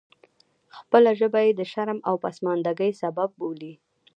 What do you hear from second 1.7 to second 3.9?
شرم او پسماندګۍ سبب بولي.